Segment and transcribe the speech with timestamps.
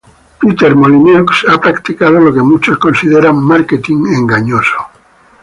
[0.39, 4.87] Peter Molyneux ha practicado lo que muchos consideran marketing engañoso.